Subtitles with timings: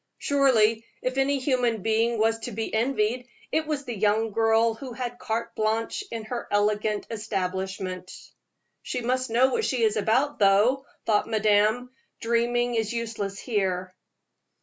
[0.17, 4.93] Surely, if any human being was to be envied, it was the young girl who
[4.93, 8.11] had carte blanche in her elegant establishment.
[8.81, 11.91] "She must know what she is about, though," thought madame.
[12.19, 13.93] "Dreaming is useless here."